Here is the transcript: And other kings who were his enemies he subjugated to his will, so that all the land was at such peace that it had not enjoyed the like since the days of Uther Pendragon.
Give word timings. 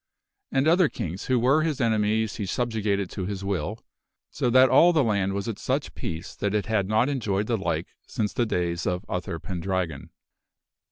And 0.51 0.67
other 0.67 0.89
kings 0.89 1.25
who 1.25 1.37
were 1.37 1.61
his 1.61 1.79
enemies 1.79 2.37
he 2.37 2.47
subjugated 2.47 3.07
to 3.11 3.27
his 3.27 3.43
will, 3.43 3.77
so 4.31 4.49
that 4.49 4.67
all 4.67 4.93
the 4.93 5.03
land 5.03 5.33
was 5.33 5.47
at 5.47 5.59
such 5.59 5.93
peace 5.93 6.33
that 6.33 6.55
it 6.55 6.65
had 6.65 6.87
not 6.87 7.07
enjoyed 7.07 7.45
the 7.45 7.55
like 7.55 7.89
since 8.07 8.33
the 8.33 8.47
days 8.47 8.87
of 8.87 9.05
Uther 9.07 9.37
Pendragon. 9.37 10.09